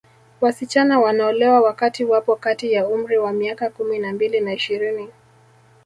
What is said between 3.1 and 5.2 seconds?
wa miaka kumi na mbili na ishirini